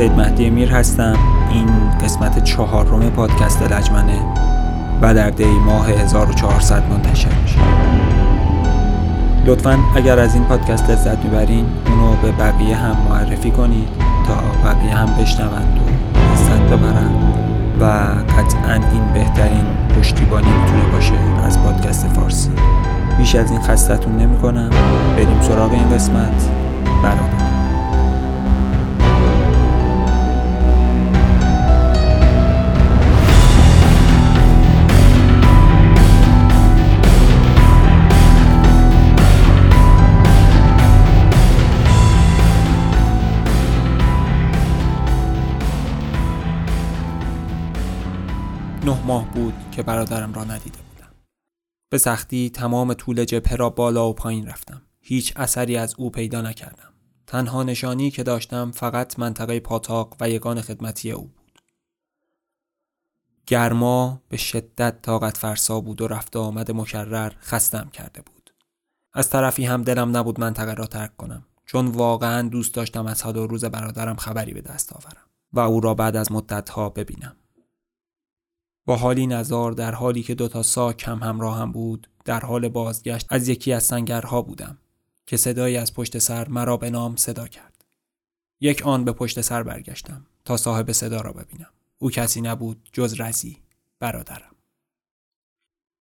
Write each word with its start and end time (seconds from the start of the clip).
سید 0.00 0.12
مهدی 0.12 0.50
میر 0.50 0.72
هستم. 0.72 1.16
این 1.52 1.66
قسمت 2.04 2.44
چهارم 2.44 3.10
پادکست 3.10 3.62
لجمنه 3.62 4.18
و 5.02 5.14
در 5.14 5.30
دی 5.30 5.44
ماه 5.44 5.90
1400 5.90 6.82
منتشر 6.90 7.28
میشه. 7.42 7.58
لطفا 9.46 9.78
اگر 9.96 10.18
از 10.18 10.34
این 10.34 10.44
پادکست 10.44 10.90
لذت 10.90 11.24
می‌برین 11.24 11.66
اونو 11.86 12.16
به 12.22 12.32
بقیه 12.32 12.76
هم 12.76 12.96
معرفی 13.08 13.50
کنید 13.50 13.88
تا 14.26 14.34
بقیه 14.70 14.96
هم 14.96 15.22
بشنوند 15.22 15.78
و 15.78 16.32
لذت 16.32 16.60
ببرن 16.60 17.10
و 17.80 17.84
قطعا 18.32 18.74
این 18.74 19.12
بهترین 19.14 19.64
پشتیبانی 19.98 20.46
می‌تونه 20.46 20.92
باشه 20.92 21.44
از 21.46 21.62
پادکست 21.62 22.06
فارسی. 22.08 22.50
بیش 23.18 23.34
از 23.34 23.50
این 23.50 23.60
خستتون 23.60 24.16
نمی 24.16 24.38
کنم 24.38 24.70
بریم 25.16 25.40
سراغ 25.40 25.72
این 25.72 25.90
قسمت. 25.90 26.59
که 49.80 49.84
برادرم 49.84 50.32
را 50.32 50.44
ندیده 50.44 50.78
بودم. 50.78 51.10
به 51.90 51.98
سختی 51.98 52.50
تمام 52.50 52.94
طول 52.94 53.24
جبهه 53.24 53.56
را 53.56 53.70
بالا 53.70 54.08
و 54.08 54.12
پایین 54.12 54.46
رفتم. 54.46 54.82
هیچ 55.00 55.32
اثری 55.36 55.76
از 55.76 55.94
او 55.98 56.10
پیدا 56.10 56.40
نکردم. 56.40 56.92
تنها 57.26 57.62
نشانی 57.62 58.10
که 58.10 58.22
داشتم 58.22 58.70
فقط 58.70 59.18
منطقه 59.18 59.60
پاتاق 59.60 60.16
و 60.20 60.30
یگان 60.30 60.60
خدمتی 60.60 61.10
او 61.10 61.22
بود. 61.22 61.62
گرما 63.46 64.22
به 64.28 64.36
شدت 64.36 65.02
طاقت 65.02 65.36
فرسا 65.36 65.80
بود 65.80 66.00
و 66.00 66.08
رفت 66.08 66.36
آمد 66.36 66.70
مکرر 66.70 67.32
خستم 67.40 67.90
کرده 67.92 68.22
بود. 68.22 68.50
از 69.12 69.30
طرفی 69.30 69.64
هم 69.64 69.82
دلم 69.82 70.16
نبود 70.16 70.40
منطقه 70.40 70.74
را 70.74 70.86
ترک 70.86 71.16
کنم 71.16 71.46
چون 71.66 71.86
واقعا 71.86 72.48
دوست 72.48 72.74
داشتم 72.74 73.06
از 73.06 73.22
حال 73.22 73.36
روز 73.36 73.64
برادرم 73.64 74.16
خبری 74.16 74.54
به 74.54 74.60
دست 74.60 74.92
آورم 74.92 75.26
و 75.52 75.60
او 75.60 75.80
را 75.80 75.94
بعد 75.94 76.16
از 76.16 76.32
مدتها 76.32 76.88
ببینم. 76.88 77.36
با 78.90 78.96
حالی 78.96 79.26
نزار 79.26 79.72
در 79.72 79.94
حالی 79.94 80.22
که 80.22 80.34
دوتا 80.34 80.62
ساک 80.62 81.08
هم 81.08 81.18
همراهم 81.18 81.72
بود 81.72 82.08
در 82.24 82.40
حال 82.40 82.68
بازگشت 82.68 83.26
از 83.28 83.48
یکی 83.48 83.72
از 83.72 83.84
سنگرها 83.84 84.42
بودم 84.42 84.78
که 85.26 85.36
صدایی 85.36 85.76
از 85.76 85.94
پشت 85.94 86.18
سر 86.18 86.48
مرا 86.48 86.76
به 86.76 86.90
نام 86.90 87.16
صدا 87.16 87.48
کرد. 87.48 87.84
یک 88.60 88.82
آن 88.82 89.04
به 89.04 89.12
پشت 89.12 89.40
سر 89.40 89.62
برگشتم 89.62 90.26
تا 90.44 90.56
صاحب 90.56 90.92
صدا 90.92 91.20
را 91.20 91.32
ببینم. 91.32 91.70
او 91.98 92.10
کسی 92.10 92.40
نبود 92.40 92.88
جز 92.92 93.20
رزی 93.20 93.58
برادرم. 94.00 94.54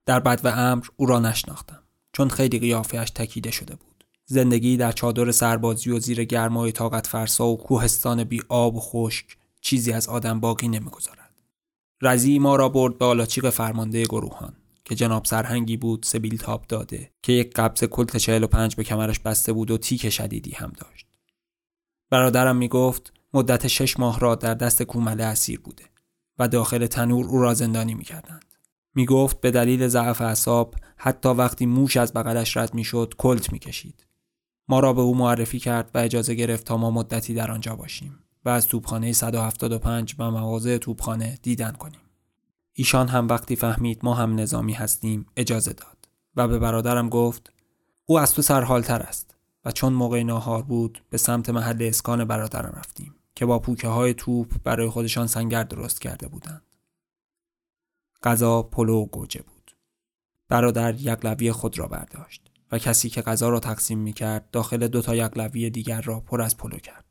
در 0.06 0.20
بد 0.20 0.42
و 0.44 0.48
امر 0.48 0.86
او 0.98 1.06
را 1.06 1.20
نشناختم 1.20 1.84
چون 2.14 2.30
خیلی 2.30 2.60
قیافهاش 2.60 3.10
تکیده 3.10 3.52
شده 3.52 3.76
بود. 3.76 4.04
زندگی 4.26 4.78
در 4.78 4.92
چادر 4.92 5.32
سربازی 5.32 5.92
و 5.92 6.00
زیر 6.00 6.24
گرمای 6.24 6.72
طاقت 6.72 7.08
فرسا 7.08 7.48
و 7.48 7.58
کوهستان 7.58 8.24
بی 8.24 8.42
آب 8.50 8.76
و 8.76 8.80
خشک 8.80 9.38
چیزی 9.62 9.92
از 9.92 10.08
آدم 10.08 10.40
باقی 10.40 10.68
نمی‌گذارد. 10.68 11.19
رزی 12.02 12.40
ما 12.40 12.56
را 12.56 12.70
برد 12.70 12.98
به 12.98 13.06
آلاچیق 13.06 13.50
فرمانده 13.50 14.04
گروهان 14.04 14.54
که 14.86 14.96
جناب 14.96 15.26
سرهنگی 15.26 15.78
بود 15.78 16.04
سبیل 16.04 16.38
تاب 16.38 16.66
داده 16.68 17.12
که 17.24 17.34
یک 17.34 17.54
قبض 17.54 17.84
کلت 17.84 18.18
45 18.18 18.76
به 18.76 18.84
کمرش 18.84 19.20
بسته 19.20 19.54
بود 19.54 19.72
و 19.72 19.78
تیک 19.78 20.10
شدیدی 20.10 20.52
هم 20.52 20.74
داشت. 20.78 21.08
برادرم 22.10 22.56
می 22.56 22.68
گفت 22.68 23.14
مدت 23.34 23.68
شش 23.68 24.00
ماه 24.00 24.20
را 24.20 24.36
در 24.36 24.54
دست 24.54 24.84
کومله 24.84 25.24
اسیر 25.24 25.60
بوده 25.60 25.84
و 26.40 26.48
داخل 26.48 26.88
تنور 26.88 27.26
او 27.26 27.42
را 27.42 27.54
زندانی 27.54 27.94
می 27.94 28.04
کردند. 28.04 28.46
می 28.96 29.06
گفت 29.06 29.42
به 29.42 29.52
دلیل 29.52 29.88
ضعف 29.88 30.22
اعصاب 30.22 30.76
حتی 30.98 31.30
وقتی 31.30 31.66
موش 31.66 31.98
از 31.98 32.14
بغلش 32.14 32.58
رد 32.58 32.74
می 32.74 32.84
شد 32.84 33.14
کلت 33.18 33.54
می 33.54 33.60
کشید. 33.60 34.06
ما 34.68 34.80
را 34.80 34.94
به 34.94 35.02
او 35.02 35.16
معرفی 35.16 35.60
کرد 35.60 35.92
و 35.94 35.98
اجازه 35.98 36.36
گرفت 36.36 36.66
تا 36.66 36.78
ما 36.78 36.92
مدتی 36.92 37.34
در 37.34 37.52
آنجا 37.52 37.76
باشیم. 37.76 38.20
و 38.46 38.50
از 38.50 38.68
توپخانه 38.68 39.14
175 39.14 40.16
و 40.20 40.32
مواضع 40.32 40.78
توپخانه 40.78 41.40
دیدن 41.42 41.72
کنیم. 41.72 42.02
ایشان 42.74 43.08
هم 43.08 43.28
وقتی 43.28 43.56
فهمید 43.56 44.00
ما 44.04 44.14
هم 44.14 44.40
نظامی 44.40 44.74
هستیم 44.74 45.26
اجازه 45.38 45.74
داد 45.74 46.10
و 46.36 46.48
به 46.48 46.60
برادرم 46.60 47.10
گفت 47.10 47.54
او 48.06 48.20
از 48.20 48.34
تو 48.34 48.42
سرحالتر 48.42 49.02
است 49.02 49.36
و 49.66 49.72
چون 49.72 49.94
موقع 49.94 50.24
ناهار 50.24 50.62
بود 50.62 51.04
به 51.10 51.18
سمت 51.18 51.50
محل 51.50 51.78
اسکان 51.82 52.26
برادرم 52.26 52.74
رفتیم 52.78 53.16
که 53.36 53.46
با 53.46 53.60
پوکه 53.60 53.88
های 53.88 54.14
توپ 54.14 54.54
برای 54.64 54.90
خودشان 54.90 55.28
سنگر 55.28 55.64
درست 55.64 56.02
کرده 56.02 56.28
بودند. 56.28 56.62
غذا 58.24 58.64
پلو 58.64 58.96
و 58.96 59.06
گوجه 59.06 59.42
بود. 59.42 59.76
برادر 60.50 60.96
یقلوی 60.96 61.52
خود 61.52 61.80
را 61.80 61.88
برداشت 61.88 62.52
و 62.72 62.80
کسی 62.80 63.10
که 63.10 63.22
غذا 63.22 63.50
را 63.50 63.60
تقسیم 63.60 64.00
می 64.00 64.14
کرد 64.14 64.52
داخل 64.52 64.88
دو 64.88 65.02
تا 65.02 65.16
یقلوی 65.16 65.70
دیگر 65.70 66.02
را 66.02 66.20
پر 66.20 66.42
از 66.42 66.58
پلو 66.58 66.78
کرد. 66.78 67.09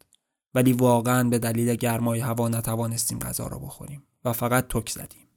ولی 0.59 0.73
واقعا 0.73 1.29
به 1.29 1.39
دلیل 1.39 1.75
گرمای 1.75 2.21
هوا 2.21 2.49
نتوانستیم 2.49 3.19
غذا 3.19 3.47
را 3.47 3.59
بخوریم 3.59 4.03
و 4.25 4.33
فقط 4.33 4.69
تک 4.69 4.89
زدیم. 4.89 5.29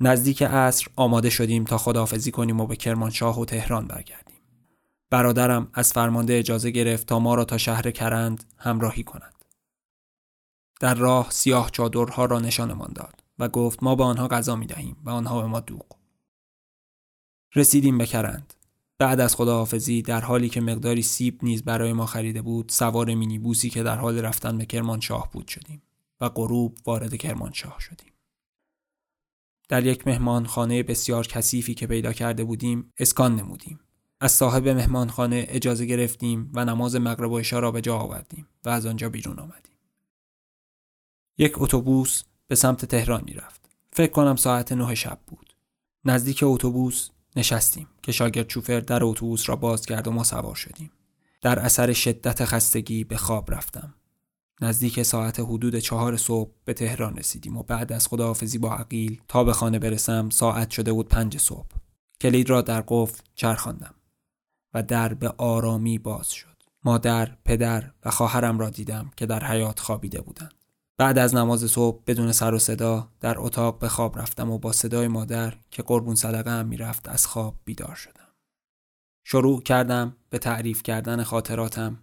نزدیک 0.00 0.42
عصر 0.42 0.86
آماده 0.96 1.30
شدیم 1.30 1.64
تا 1.64 1.78
خداحافظی 1.78 2.30
کنیم 2.30 2.60
و 2.60 2.66
به 2.66 2.76
کرمانشاه 2.76 3.40
و 3.40 3.44
تهران 3.44 3.86
برگردیم. 3.86 4.40
برادرم 5.10 5.70
از 5.74 5.92
فرمانده 5.92 6.38
اجازه 6.38 6.70
گرفت 6.70 7.06
تا 7.06 7.18
ما 7.18 7.34
را 7.34 7.44
تا 7.44 7.58
شهر 7.58 7.90
کرند 7.90 8.44
همراهی 8.58 9.02
کند. 9.02 9.44
در 10.80 10.94
راه 10.94 11.30
سیاه 11.30 11.70
چادرها 11.70 12.24
را 12.24 12.40
نشانمان 12.40 12.92
داد 12.92 13.24
و 13.38 13.48
گفت 13.48 13.82
ما 13.82 13.94
به 13.94 14.04
آنها 14.04 14.28
غذا 14.28 14.56
می 14.56 14.66
دهیم 14.66 14.96
و 15.04 15.10
آنها 15.10 15.42
به 15.42 15.46
ما 15.46 15.60
دوغ. 15.60 15.86
رسیدیم 17.54 17.98
به 17.98 18.06
کرند. 18.06 18.54
بعد 19.02 19.20
از 19.20 19.34
خداحافظی 19.34 20.02
در 20.02 20.20
حالی 20.20 20.48
که 20.48 20.60
مقداری 20.60 21.02
سیب 21.02 21.38
نیز 21.42 21.64
برای 21.64 21.92
ما 21.92 22.06
خریده 22.06 22.42
بود 22.42 22.68
سوار 22.68 23.14
مینیبوسی 23.14 23.70
که 23.70 23.82
در 23.82 23.96
حال 23.96 24.18
رفتن 24.18 24.58
به 24.58 24.66
کرمانشاه 24.66 25.30
بود 25.32 25.48
شدیم 25.48 25.82
و 26.20 26.28
غروب 26.28 26.78
وارد 26.86 27.16
کرمانشاه 27.16 27.76
شدیم. 27.80 28.12
در 29.68 29.86
یک 29.86 30.06
مهمانخانه 30.06 30.82
بسیار 30.82 31.26
کثیفی 31.26 31.74
که 31.74 31.86
پیدا 31.86 32.12
کرده 32.12 32.44
بودیم 32.44 32.92
اسکان 32.98 33.36
نمودیم. 33.36 33.80
از 34.20 34.32
صاحب 34.32 34.68
مهمانخانه 34.68 35.46
اجازه 35.48 35.86
گرفتیم 35.86 36.50
و 36.54 36.64
نماز 36.64 36.96
مغرب 36.96 37.30
و 37.30 37.38
عشا 37.38 37.58
را 37.58 37.70
به 37.70 37.80
جا 37.80 37.96
آوردیم 37.96 38.46
و 38.64 38.68
از 38.68 38.86
آنجا 38.86 39.08
بیرون 39.08 39.38
آمدیم. 39.38 39.76
یک 41.38 41.52
اتوبوس 41.56 42.22
به 42.48 42.54
سمت 42.54 42.84
تهران 42.84 43.22
می‌رفت. 43.26 43.70
فکر 43.92 44.12
کنم 44.12 44.36
ساعت 44.36 44.72
نه 44.72 44.94
شب 44.94 45.20
بود. 45.26 45.54
نزدیک 46.04 46.40
اتوبوس 46.42 47.10
نشستیم 47.36 47.88
که 48.02 48.12
شاگرد 48.12 48.46
چوفر 48.46 48.80
در 48.80 49.04
اتوبوس 49.04 49.48
را 49.48 49.56
باز 49.56 49.86
کرد 49.86 50.08
و 50.08 50.10
ما 50.10 50.24
سوار 50.24 50.54
شدیم. 50.54 50.90
در 51.42 51.58
اثر 51.58 51.92
شدت 51.92 52.44
خستگی 52.44 53.04
به 53.04 53.16
خواب 53.16 53.54
رفتم. 53.54 53.94
نزدیک 54.60 55.02
ساعت 55.02 55.40
حدود 55.40 55.78
چهار 55.78 56.16
صبح 56.16 56.50
به 56.64 56.74
تهران 56.74 57.16
رسیدیم 57.16 57.56
و 57.56 57.62
بعد 57.62 57.92
از 57.92 58.06
خداحافظی 58.06 58.58
با 58.58 58.74
عقیل 58.74 59.20
تا 59.28 59.44
به 59.44 59.52
خانه 59.52 59.78
برسم 59.78 60.30
ساعت 60.30 60.70
شده 60.70 60.92
بود 60.92 61.08
پنج 61.08 61.38
صبح. 61.38 61.70
کلید 62.20 62.50
را 62.50 62.62
در 62.62 62.84
قفل 62.88 63.22
چرخاندم 63.34 63.94
و 64.74 64.82
در 64.82 65.14
به 65.14 65.28
آرامی 65.38 65.98
باز 65.98 66.30
شد. 66.30 66.62
مادر، 66.84 67.36
پدر 67.44 67.90
و 68.04 68.10
خواهرم 68.10 68.58
را 68.58 68.70
دیدم 68.70 69.10
که 69.16 69.26
در 69.26 69.44
حیات 69.44 69.80
خوابیده 69.80 70.20
بودند. 70.20 70.61
بعد 71.02 71.18
از 71.18 71.34
نماز 71.34 71.70
صبح 71.70 72.02
بدون 72.06 72.32
سر 72.32 72.54
و 72.54 72.58
صدا 72.58 73.08
در 73.20 73.34
اتاق 73.38 73.78
به 73.78 73.88
خواب 73.88 74.18
رفتم 74.18 74.50
و 74.50 74.58
با 74.58 74.72
صدای 74.72 75.08
مادر 75.08 75.54
که 75.70 75.82
قربون 75.82 76.14
صدقه 76.14 76.50
هم 76.50 76.66
می‌رفت 76.66 77.08
از 77.08 77.26
خواب 77.26 77.54
بیدار 77.64 77.94
شدم. 77.94 78.28
شروع 79.24 79.62
کردم 79.62 80.16
به 80.30 80.38
تعریف 80.38 80.82
کردن 80.82 81.22
خاطراتم 81.22 81.98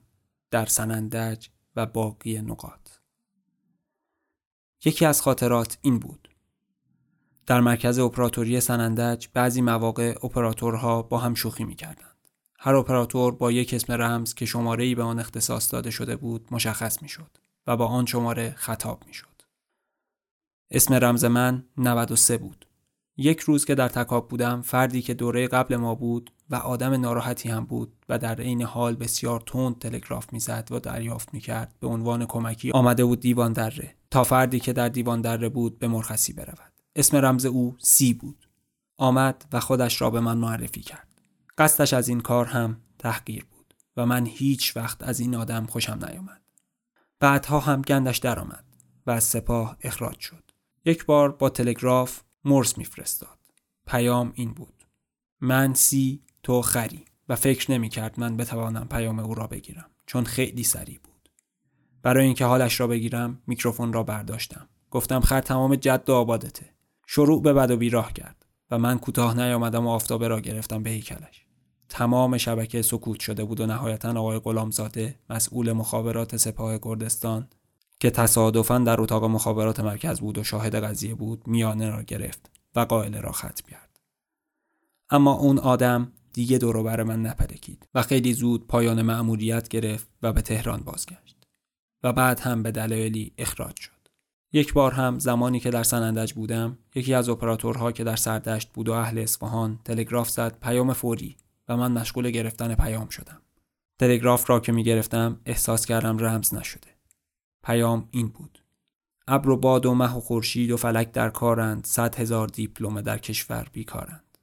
در 0.51 0.65
سنندج 0.65 1.47
و 1.75 1.85
باقی 1.85 2.41
نقاط. 2.41 2.89
یکی 4.85 5.05
از 5.05 5.21
خاطرات 5.21 5.77
این 5.81 5.99
بود. 5.99 6.29
در 7.45 7.59
مرکز 7.59 7.99
اپراتوری 7.99 8.61
سنندج 8.61 9.27
بعضی 9.33 9.61
مواقع 9.61 10.15
اپراتورها 10.23 11.01
با 11.01 11.17
هم 11.17 11.33
شوخی 11.33 11.63
می‌کردند. 11.63 12.17
هر 12.59 12.75
اپراتور 12.75 13.35
با 13.35 13.51
یک 13.51 13.73
اسم 13.73 13.93
رمز 13.93 14.33
که 14.33 14.45
شماره 14.45 14.83
ای 14.83 14.95
به 14.95 15.03
آن 15.03 15.19
اختصاص 15.19 15.73
داده 15.73 15.91
شده 15.91 16.15
بود 16.15 16.47
مشخص 16.51 17.01
می‌شد 17.01 17.37
و 17.69 17.77
با 17.77 17.87
آن 17.87 18.05
شماره 18.05 18.53
خطاب 18.57 19.03
می‌شد. 19.07 19.41
اسم 20.71 20.93
رمز 20.93 21.25
من 21.25 21.65
93 21.77 22.37
بود. 22.37 22.65
یک 23.17 23.39
روز 23.39 23.65
که 23.65 23.75
در 23.75 23.87
تکاب 23.87 24.27
بودم 24.27 24.61
فردی 24.61 25.01
که 25.01 25.13
دوره 25.13 25.47
قبل 25.47 25.75
ما 25.75 25.95
بود 25.95 26.31
و 26.49 26.55
آدم 26.55 26.93
ناراحتی 26.93 27.49
هم 27.49 27.65
بود 27.65 27.93
و 28.09 28.19
در 28.19 28.41
عین 28.41 28.61
حال 28.61 28.95
بسیار 28.95 29.43
تند 29.45 29.79
تلگراف 29.79 30.33
می‌زد 30.33 30.67
و 30.71 30.79
دریافت 30.79 31.33
می‌کرد 31.33 31.75
به 31.79 31.87
عنوان 31.87 32.25
کمکی 32.25 32.71
آمده 32.71 33.05
بود 33.05 33.19
دیوان 33.19 33.53
دره. 33.53 33.95
تا 34.11 34.23
فردی 34.23 34.59
که 34.59 34.73
در 34.73 34.89
دیوان 34.89 35.21
دره 35.21 35.49
بود 35.49 35.79
به 35.79 35.87
مرخصی 35.87 36.33
برود. 36.33 36.73
اسم 36.95 37.17
رمز 37.17 37.45
او 37.45 37.75
سی 37.79 38.13
بود. 38.13 38.49
آمد 38.97 39.45
و 39.53 39.59
خودش 39.59 40.01
را 40.01 40.09
به 40.09 40.19
من 40.19 40.37
معرفی 40.37 40.81
کرد. 40.81 41.21
قصدش 41.57 41.93
از 41.93 42.09
این 42.09 42.19
کار 42.21 42.45
هم 42.45 42.81
تحقیر 42.99 43.45
بود 43.51 43.73
و 43.97 44.05
من 44.05 44.25
هیچ 44.25 44.77
وقت 44.77 45.03
از 45.03 45.19
این 45.19 45.35
آدم 45.35 45.65
خوشم 45.65 45.99
نیامد. 46.09 46.41
بعدها 47.19 47.59
هم 47.59 47.81
گندش 47.81 48.17
درآمد 48.17 48.65
و 49.07 49.11
از 49.11 49.23
سپاه 49.23 49.77
اخراج 49.81 50.19
شد. 50.19 50.51
یک 50.85 51.05
بار 51.05 51.31
با 51.31 51.49
تلگراف 51.49 52.21
مرس 52.45 52.77
میفرستاد. 52.77 53.39
پیام 53.87 54.31
این 54.35 54.53
بود. 54.53 54.83
من 55.41 55.73
سی 55.73 56.23
تو 56.43 56.61
خری 56.61 57.05
و 57.29 57.35
فکر 57.35 57.71
نمی 57.71 57.89
کرد 57.89 58.19
من 58.19 58.37
بتوانم 58.37 58.87
پیام 58.87 59.19
او 59.19 59.35
را 59.35 59.47
بگیرم 59.47 59.89
چون 60.05 60.23
خیلی 60.23 60.63
سریع 60.63 60.99
بود. 61.03 61.29
برای 62.01 62.25
اینکه 62.25 62.45
حالش 62.45 62.79
را 62.79 62.87
بگیرم 62.87 63.41
میکروفون 63.47 63.93
را 63.93 64.03
برداشتم. 64.03 64.69
گفتم 64.91 65.19
خر 65.19 65.41
تمام 65.41 65.75
جد 65.75 66.09
و 66.09 66.13
آبادته. 66.13 66.73
شروع 67.07 67.41
به 67.41 67.53
بد 67.53 67.71
و 67.71 67.77
بیراه 67.77 68.13
کرد 68.13 68.45
و 68.71 68.77
من 68.77 68.99
کوتاه 68.99 69.37
نیامدم 69.37 69.87
و 69.87 69.89
آفتابه 69.89 70.27
را 70.27 70.39
گرفتم 70.39 70.83
به 70.83 70.89
هیکلش. 70.89 71.45
تمام 71.89 72.37
شبکه 72.37 72.81
سکوت 72.81 73.19
شده 73.19 73.43
بود 73.43 73.59
و 73.59 73.65
نهایتا 73.65 74.19
آقای 74.19 74.39
غلامزاده 74.39 75.15
مسئول 75.29 75.71
مخابرات 75.71 76.37
سپاه 76.37 76.77
کردستان 76.77 77.47
که 77.99 78.09
تصادفا 78.09 78.77
در 78.77 79.01
اتاق 79.01 79.23
مخابرات 79.23 79.79
مرکز 79.79 80.19
بود 80.19 80.37
و 80.37 80.43
شاهد 80.43 80.75
قضیه 80.75 81.15
بود 81.15 81.47
میانه 81.47 81.89
را 81.89 82.03
گرفت 82.03 82.51
و 82.75 82.79
قائله 82.79 83.21
را 83.21 83.31
ختم 83.31 83.69
کرد. 83.69 83.99
اما 85.09 85.33
اون 85.33 85.59
آدم 85.59 86.11
دیگه 86.33 86.57
دورو 86.57 86.83
بر 86.83 87.03
من 87.03 87.21
نپلکید 87.21 87.87
و 87.95 88.01
خیلی 88.01 88.33
زود 88.33 88.67
پایان 88.67 89.01
مأموریت 89.01 89.67
گرفت 89.67 90.07
و 90.21 90.33
به 90.33 90.41
تهران 90.41 90.81
بازگشت 90.81 91.47
و 92.03 92.13
بعد 92.13 92.39
هم 92.39 92.63
به 92.63 92.71
دلایلی 92.71 93.33
اخراج 93.37 93.75
شد. 93.79 93.99
یک 94.53 94.73
بار 94.73 94.91
هم 94.91 95.19
زمانی 95.19 95.59
که 95.59 95.69
در 95.69 95.83
سنندج 95.83 96.33
بودم 96.33 96.77
یکی 96.95 97.13
از 97.13 97.29
اپراتورها 97.29 97.91
که 97.91 98.03
در 98.03 98.15
سردشت 98.15 98.69
بود 98.73 98.89
و 98.89 98.93
اهل 98.93 99.17
اصفهان 99.17 99.79
تلگراف 99.85 100.29
زد 100.29 100.57
پیام 100.61 100.93
فوری 100.93 101.37
و 101.69 101.77
من 101.77 101.91
مشغول 101.91 102.31
گرفتن 102.31 102.75
پیام 102.75 103.09
شدم. 103.09 103.41
تلگراف 103.99 104.49
را 104.49 104.59
که 104.59 104.71
می 104.71 104.83
گرفتم 104.83 105.39
احساس 105.45 105.85
کردم 105.85 106.17
رمز 106.17 106.53
نشده. 106.53 106.87
پیام 107.63 108.07
این 108.11 108.27
بود. 108.27 108.63
ابر 109.27 109.49
و 109.49 109.57
باد 109.57 109.85
و 109.85 109.93
مه 109.95 110.15
و 110.15 110.19
خورشید 110.19 110.71
و 110.71 110.77
فلک 110.77 111.11
در 111.11 111.29
کارند 111.29 111.85
صد 111.85 112.15
هزار 112.15 112.47
دیپلم 112.47 113.01
در 113.01 113.17
کشور 113.17 113.67
بیکارند. 113.73 114.37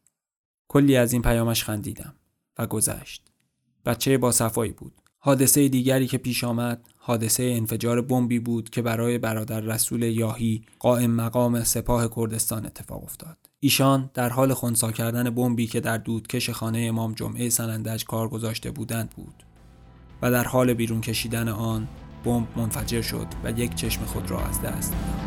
کلی 0.68 0.96
از 0.96 1.12
این 1.12 1.22
پیامش 1.22 1.64
خندیدم 1.64 2.14
و 2.58 2.66
گذشت. 2.66 3.32
بچه 3.84 4.18
با 4.18 4.32
صفایی 4.32 4.72
بود. 4.72 5.02
حادثه 5.18 5.68
دیگری 5.68 6.06
که 6.06 6.18
پیش 6.18 6.44
آمد 6.44 6.88
حادثه 6.96 7.42
انفجار 7.42 8.00
بمبی 8.00 8.38
بود 8.38 8.70
که 8.70 8.82
برای 8.82 9.18
برادر 9.18 9.60
رسول 9.60 10.02
یاهی 10.02 10.64
قائم 10.78 11.10
مقام 11.10 11.64
سپاه 11.64 12.08
کردستان 12.16 12.66
اتفاق 12.66 13.04
افتاد. 13.04 13.45
ایشان 13.66 14.10
در 14.14 14.28
حال 14.28 14.54
خونسا 14.54 14.92
کردن 14.92 15.30
بمبی 15.30 15.66
که 15.66 15.80
در 15.80 15.98
دودکش 15.98 16.50
خانه 16.50 16.78
امام 16.78 17.12
جمعه 17.12 17.48
سنندج 17.48 18.04
کار 18.04 18.28
گذاشته 18.28 18.70
بودند 18.70 19.10
بود 19.10 19.42
و 20.22 20.30
در 20.30 20.44
حال 20.44 20.74
بیرون 20.74 21.00
کشیدن 21.00 21.48
آن 21.48 21.88
بمب 22.24 22.46
منفجر 22.56 23.02
شد 23.02 23.26
و 23.44 23.50
یک 23.50 23.74
چشم 23.74 24.04
خود 24.04 24.30
را 24.30 24.40
از 24.40 24.62
دست 24.62 24.92
داد. 24.92 25.26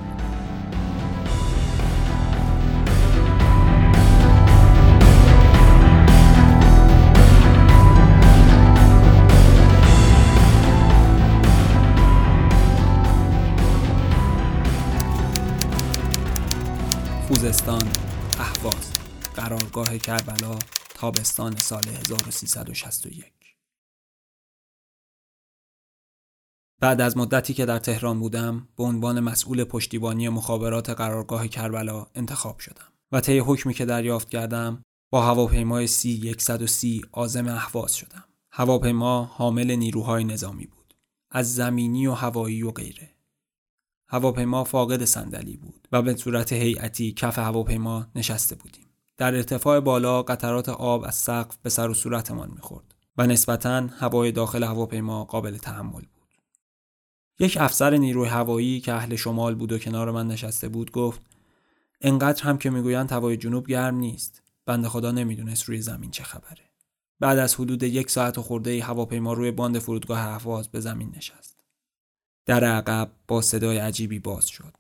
خوزستان 17.28 17.99
قرارگاه 19.40 19.98
کربلا 19.98 20.60
تابستان 20.96 21.58
سال 21.58 21.88
1361 21.88 23.34
بعد 26.82 27.02
از 27.02 27.18
مدتی 27.18 27.54
که 27.54 27.66
در 27.66 27.80
تهران 27.80 28.20
بودم 28.20 28.68
به 28.78 28.84
عنوان 28.84 29.20
مسئول 29.20 29.64
پشتیبانی 29.64 30.30
مخابرات 30.30 30.90
قرارگاه 30.90 31.48
کربلا 31.48 32.08
انتخاب 32.16 32.60
شدم 32.60 32.94
و 33.12 33.22
طی 33.22 33.40
حکمی 33.40 33.74
که 33.74 33.86
دریافت 33.86 34.30
کردم 34.30 34.84
با 35.12 35.22
هواپیمای 35.22 35.88
سی 35.88 36.36
130 36.38 37.02
آزم 37.12 37.48
احواز 37.48 37.96
شدم. 37.96 38.24
هواپیما 38.52 39.24
حامل 39.24 39.72
نیروهای 39.72 40.24
نظامی 40.24 40.66
بود 40.66 40.94
از 41.32 41.56
زمینی 41.56 42.08
و 42.08 42.14
هوایی 42.14 42.64
و 42.64 42.72
غیره. 42.72 43.16
هواپیما 44.10 44.64
فاقد 44.64 45.06
صندلی 45.06 45.58
بود 45.58 45.88
و 45.92 46.02
به 46.02 46.16
صورت 46.16 46.54
هیئتی 46.54 47.12
کف 47.12 47.40
هواپیما 47.40 48.08
نشسته 48.16 48.56
بودیم. 48.56 48.89
در 49.20 49.36
ارتفاع 49.36 49.80
بالا 49.80 50.24
قطرات 50.24 50.70
آب 50.70 51.04
از 51.04 51.16
سقف 51.16 51.58
به 51.64 51.70
سر 51.70 51.90
و 51.90 51.94
صورتمان 51.94 52.52
می‌خورد 52.56 52.96
و 53.18 53.28
نسبتا 53.28 53.88
هوای 53.88 54.32
داخل 54.32 54.64
هواپیما 54.64 55.24
قابل 55.24 55.58
تحمل 55.58 56.02
بود. 56.02 56.36
یک 57.40 57.58
افسر 57.60 57.98
نیروی 57.98 58.28
هوایی 58.28 58.82
که 58.82 58.94
اهل 58.94 59.16
شمال 59.16 59.56
بود 59.56 59.72
و 59.72 59.80
کنار 59.80 60.12
من 60.12 60.28
نشسته 60.28 60.70
بود 60.70 60.92
گفت 60.92 61.22
انقدر 62.02 62.44
هم 62.44 62.58
که 62.58 62.70
می‌گویند 62.70 63.12
هوای 63.12 63.38
جنوب 63.38 63.68
گرم 63.68 63.96
نیست. 63.96 64.42
بنده 64.66 64.90
خدا 64.90 65.12
نمی‌دونست 65.12 65.64
روی 65.64 65.82
زمین 65.82 66.12
چه 66.12 66.24
خبره. 66.24 66.70
بعد 67.20 67.38
از 67.38 67.56
حدود 67.56 67.84
یک 67.84 68.12
ساعت 68.12 68.38
و 68.38 68.42
خورده 68.42 68.84
هواپیما 68.84 69.34
روی 69.34 69.52
باند 69.52 69.80
فرودگاه 69.80 70.20
اهواز 70.20 70.70
به 70.70 70.80
زمین 70.80 71.14
نشست. 71.18 71.60
در 72.46 72.64
عقب 72.64 73.12
با 73.28 73.42
صدای 73.42 73.78
عجیبی 73.78 74.20
باز 74.20 74.48
شد 74.48 74.74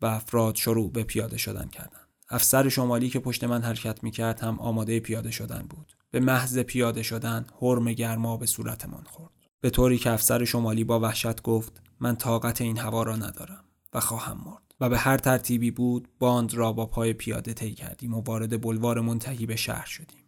و 0.00 0.06
افراد 0.06 0.54
شروع 0.54 0.92
به 0.92 1.02
پیاده 1.02 1.36
شدن 1.36 1.68
کردند. 1.68 2.07
افسر 2.30 2.68
شمالی 2.68 3.10
که 3.10 3.18
پشت 3.18 3.44
من 3.44 3.62
حرکت 3.62 4.04
می‌کرد 4.04 4.40
هم 4.40 4.58
آماده 4.58 5.00
پیاده 5.00 5.30
شدن 5.30 5.66
بود. 5.70 5.92
به 6.10 6.20
محض 6.20 6.58
پیاده 6.58 7.02
شدن 7.02 7.46
حرم 7.60 7.92
گرما 7.92 8.36
به 8.36 8.46
صورتمان 8.46 9.04
خورد. 9.04 9.32
به 9.60 9.70
طوری 9.70 9.98
که 9.98 10.10
افسر 10.10 10.44
شمالی 10.44 10.84
با 10.84 11.00
وحشت 11.00 11.42
گفت 11.42 11.82
من 12.00 12.16
طاقت 12.16 12.60
این 12.60 12.78
هوا 12.78 13.02
را 13.02 13.16
ندارم 13.16 13.64
و 13.94 14.00
خواهم 14.00 14.40
مرد. 14.44 14.74
و 14.80 14.88
به 14.88 14.98
هر 14.98 15.18
ترتیبی 15.18 15.70
بود 15.70 16.08
باند 16.18 16.54
را 16.54 16.72
با 16.72 16.86
پای 16.86 17.12
پیاده 17.12 17.54
طی 17.54 17.74
کردیم 17.74 18.14
و 18.14 18.20
وارد 18.20 18.60
بلوار 18.60 19.00
منتهی 19.00 19.46
به 19.46 19.56
شهر 19.56 19.86
شدیم. 19.86 20.24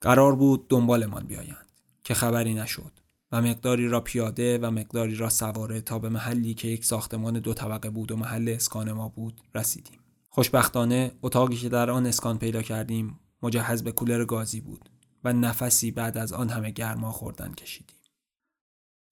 قرار 0.00 0.36
بود 0.36 0.68
دنبالمان 0.68 1.26
بیایند 1.26 1.66
که 2.04 2.14
خبری 2.14 2.54
نشد 2.54 2.92
و 3.32 3.42
مقداری 3.42 3.88
را 3.88 4.00
پیاده 4.00 4.58
و 4.58 4.70
مقداری 4.70 5.14
را 5.14 5.28
سواره 5.28 5.80
تا 5.80 5.98
به 5.98 6.08
محلی 6.08 6.54
که 6.54 6.68
یک 6.68 6.84
ساختمان 6.84 7.38
دو 7.38 7.54
طبقه 7.54 7.90
بود 7.90 8.12
و 8.12 8.16
محل 8.16 8.48
اسکان 8.48 8.92
ما 8.92 9.08
بود 9.08 9.40
رسیدیم. 9.54 9.99
خوشبختانه 10.32 11.12
اتاقی 11.22 11.56
که 11.56 11.68
در 11.68 11.90
آن 11.90 12.06
اسکان 12.06 12.38
پیدا 12.38 12.62
کردیم 12.62 13.20
مجهز 13.42 13.82
به 13.82 13.92
کولر 13.92 14.24
گازی 14.24 14.60
بود 14.60 14.90
و 15.24 15.32
نفسی 15.32 15.90
بعد 15.90 16.18
از 16.18 16.32
آن 16.32 16.48
همه 16.48 16.70
گرما 16.70 17.12
خوردن 17.12 17.52
کشیدیم. 17.52 17.96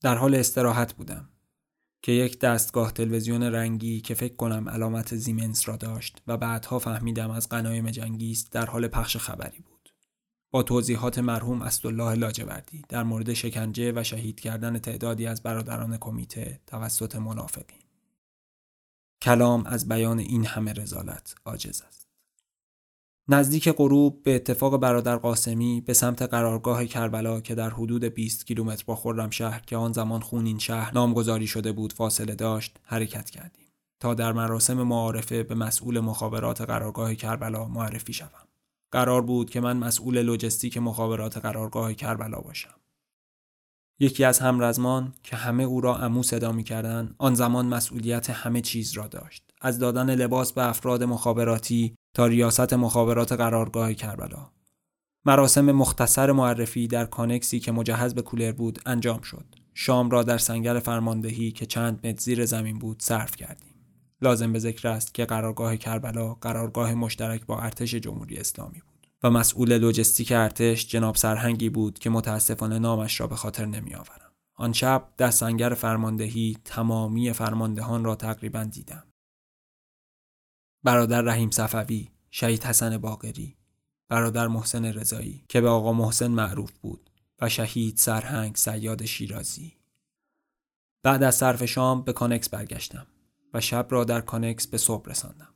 در 0.00 0.16
حال 0.16 0.34
استراحت 0.34 0.92
بودم 0.92 1.28
که 2.02 2.12
یک 2.12 2.38
دستگاه 2.38 2.92
تلویزیون 2.92 3.42
رنگی 3.42 4.00
که 4.00 4.14
فکر 4.14 4.36
کنم 4.36 4.68
علامت 4.68 5.16
زیمنس 5.16 5.68
را 5.68 5.76
داشت 5.76 6.22
و 6.26 6.36
بعدها 6.36 6.78
فهمیدم 6.78 7.30
از 7.30 7.48
قنایم 7.48 7.90
جنگی 7.90 8.32
است 8.32 8.52
در 8.52 8.66
حال 8.66 8.88
پخش 8.88 9.16
خبری 9.16 9.60
بود. 9.60 9.92
با 10.50 10.62
توضیحات 10.62 11.18
مرحوم 11.18 11.62
اسدالله 11.62 12.14
لاجوردی 12.14 12.84
در 12.88 13.02
مورد 13.02 13.32
شکنجه 13.32 13.92
و 13.96 14.02
شهید 14.02 14.40
کردن 14.40 14.78
تعدادی 14.78 15.26
از 15.26 15.42
برادران 15.42 15.96
کمیته 15.96 16.60
توسط 16.66 17.16
منافقین. 17.16 17.87
کلام 19.22 19.66
از 19.66 19.88
بیان 19.88 20.18
این 20.18 20.44
همه 20.44 20.72
رزالت 20.72 21.34
عاجز 21.44 21.82
است. 21.82 22.08
نزدیک 23.30 23.68
غروب 23.68 24.22
به 24.22 24.34
اتفاق 24.34 24.76
برادر 24.76 25.16
قاسمی 25.16 25.80
به 25.80 25.92
سمت 25.92 26.22
قرارگاه 26.22 26.86
کربلا 26.86 27.40
که 27.40 27.54
در 27.54 27.70
حدود 27.70 28.04
20 28.04 28.46
کیلومتر 28.46 28.84
با 28.86 29.30
شهر 29.30 29.60
که 29.60 29.76
آن 29.76 29.92
زمان 29.92 30.20
خونین 30.20 30.58
شهر 30.58 30.94
نامگذاری 30.94 31.46
شده 31.46 31.72
بود 31.72 31.92
فاصله 31.92 32.34
داشت 32.34 32.78
حرکت 32.82 33.30
کردیم 33.30 33.66
تا 34.00 34.14
در 34.14 34.32
مراسم 34.32 34.82
معارفه 34.82 35.42
به 35.42 35.54
مسئول 35.54 36.00
مخابرات 36.00 36.60
قرارگاه 36.60 37.14
کربلا 37.14 37.64
معرفی 37.64 38.12
شوم. 38.12 38.48
قرار 38.92 39.22
بود 39.22 39.50
که 39.50 39.60
من 39.60 39.76
مسئول 39.76 40.22
لوجستیک 40.22 40.78
مخابرات 40.78 41.38
قرارگاه 41.38 41.94
کربلا 41.94 42.40
باشم. 42.40 42.74
یکی 44.00 44.24
از 44.24 44.38
همرزمان 44.38 45.14
که 45.22 45.36
همه 45.36 45.64
او 45.64 45.80
را 45.80 45.96
امو 45.96 46.22
صدا 46.22 46.52
می‌کردند 46.52 47.14
آن 47.18 47.34
زمان 47.34 47.66
مسئولیت 47.66 48.30
همه 48.30 48.60
چیز 48.60 48.92
را 48.92 49.06
داشت. 49.06 49.42
از 49.60 49.78
دادن 49.78 50.14
لباس 50.14 50.52
به 50.52 50.68
افراد 50.68 51.04
مخابراتی 51.04 51.94
تا 52.14 52.26
ریاست 52.26 52.74
مخابرات 52.74 53.32
قرارگاه 53.32 53.94
کربلا. 53.94 54.50
مراسم 55.24 55.72
مختصر 55.72 56.32
معرفی 56.32 56.88
در 56.88 57.04
کانکسی 57.04 57.60
که 57.60 57.72
مجهز 57.72 58.14
به 58.14 58.22
کولر 58.22 58.52
بود 58.52 58.78
انجام 58.86 59.20
شد. 59.20 59.44
شام 59.74 60.10
را 60.10 60.22
در 60.22 60.38
سنگر 60.38 60.78
فرماندهی 60.78 61.50
که 61.50 61.66
چند 61.66 62.06
متر 62.06 62.20
زیر 62.20 62.46
زمین 62.46 62.78
بود 62.78 63.02
صرف 63.02 63.36
کردیم. 63.36 63.74
لازم 64.22 64.52
به 64.52 64.58
ذکر 64.58 64.88
است 64.88 65.14
که 65.14 65.24
قرارگاه 65.24 65.76
کربلا 65.76 66.34
قرارگاه 66.34 66.94
مشترک 66.94 67.46
با 67.46 67.60
ارتش 67.60 67.94
جمهوری 67.94 68.36
اسلامی 68.36 68.80
بود. 68.80 68.97
و 69.22 69.30
مسئول 69.30 69.78
لوجستیک 69.78 70.32
ارتش 70.32 70.86
جناب 70.86 71.16
سرهنگی 71.16 71.68
بود 71.68 71.98
که 71.98 72.10
متاسفانه 72.10 72.78
نامش 72.78 73.20
را 73.20 73.26
به 73.26 73.36
خاطر 73.36 73.64
نمی 73.66 73.94
آورم. 73.94 74.32
آن 74.54 74.72
شب 74.72 75.08
در 75.16 75.30
سنگر 75.30 75.74
فرماندهی 75.74 76.58
تمامی 76.64 77.32
فرماندهان 77.32 78.04
را 78.04 78.16
تقریبا 78.16 78.64
دیدم. 78.64 79.04
برادر 80.82 81.22
رحیم 81.22 81.50
صفوی، 81.50 82.10
شهید 82.30 82.64
حسن 82.64 82.98
باقری، 82.98 83.56
برادر 84.08 84.48
محسن 84.48 84.84
رضایی 84.84 85.44
که 85.48 85.60
به 85.60 85.68
آقا 85.68 85.92
محسن 85.92 86.26
معروف 86.26 86.72
بود 86.72 87.10
و 87.40 87.48
شهید 87.48 87.96
سرهنگ 87.96 88.56
صیاد 88.56 89.04
شیرازی. 89.04 89.76
بعد 91.02 91.22
از 91.22 91.34
صرف 91.34 91.64
شام 91.64 92.02
به 92.02 92.12
کانکس 92.12 92.48
برگشتم 92.48 93.06
و 93.54 93.60
شب 93.60 93.86
را 93.90 94.04
در 94.04 94.20
کانکس 94.20 94.66
به 94.66 94.78
صبح 94.78 95.10
رساندم. 95.10 95.54